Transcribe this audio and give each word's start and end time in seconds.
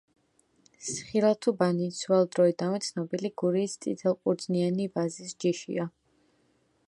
სხილათუბანი 0.91 1.89
ძველ 1.97 2.25
დროიდანვე 2.37 2.79
ცნობილი 2.87 3.31
გურიის 3.43 3.77
წითელყურძნიანი 3.85 4.91
ვაზის 4.95 5.39
ჯიშია. 5.45 5.89